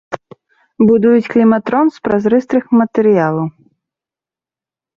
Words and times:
Будуюць 0.87 1.31
кліматрон 1.35 1.85
з 1.99 2.03
празрыстых 2.09 2.63
матэрыялаў. 2.81 3.47